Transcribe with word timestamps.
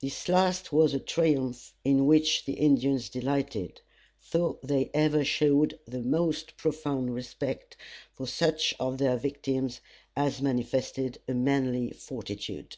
This 0.00 0.28
last 0.28 0.74
was 0.74 0.92
a 0.92 1.00
triumph 1.00 1.72
in 1.84 2.04
which 2.04 2.44
the 2.44 2.52
Indians 2.52 3.08
delighted, 3.08 3.80
though 4.30 4.58
they 4.62 4.90
ever 4.92 5.24
showed 5.24 5.78
the 5.86 6.02
most 6.02 6.54
profound 6.58 7.14
respect 7.14 7.78
for 8.12 8.26
such 8.26 8.74
of 8.78 8.98
their 8.98 9.16
victims 9.16 9.80
as 10.14 10.42
manifested 10.42 11.22
a 11.26 11.32
manly 11.32 11.92
fortitude. 11.92 12.76